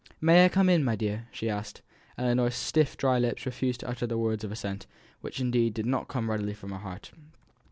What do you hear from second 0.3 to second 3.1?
I come in, my dear?" she asked. Ellinor's stiff